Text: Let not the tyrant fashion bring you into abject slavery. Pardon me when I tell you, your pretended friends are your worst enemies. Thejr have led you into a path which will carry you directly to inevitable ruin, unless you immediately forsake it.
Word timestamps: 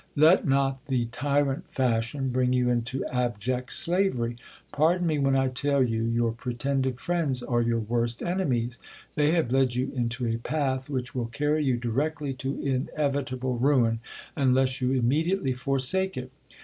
Let 0.15 0.47
not 0.47 0.87
the 0.87 1.05
tyrant 1.11 1.71
fashion 1.71 2.29
bring 2.31 2.53
you 2.53 2.71
into 2.71 3.05
abject 3.05 3.71
slavery. 3.71 4.35
Pardon 4.71 5.05
me 5.05 5.19
when 5.19 5.35
I 5.35 5.49
tell 5.49 5.83
you, 5.83 6.01
your 6.05 6.31
pretended 6.31 6.99
friends 6.99 7.43
are 7.43 7.61
your 7.61 7.77
worst 7.81 8.23
enemies. 8.23 8.79
Thejr 9.15 9.33
have 9.33 9.51
led 9.51 9.75
you 9.75 9.91
into 9.95 10.25
a 10.25 10.37
path 10.37 10.89
which 10.89 11.13
will 11.13 11.27
carry 11.27 11.63
you 11.63 11.77
directly 11.77 12.33
to 12.33 12.59
inevitable 12.63 13.59
ruin, 13.59 13.99
unless 14.35 14.81
you 14.81 14.91
immediately 14.91 15.53
forsake 15.53 16.17
it. 16.17 16.31